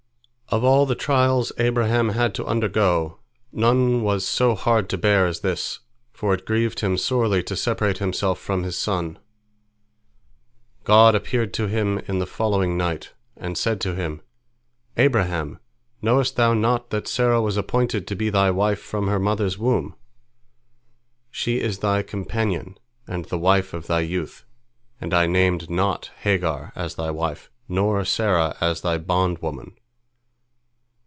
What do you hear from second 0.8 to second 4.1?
the trials Abraham had to undergo, none